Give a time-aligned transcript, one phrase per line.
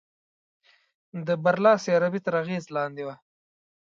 [1.27, 3.15] د برلاسې عربي تر اغېز لاندې ده.